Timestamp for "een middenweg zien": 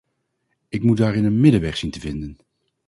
1.25-1.91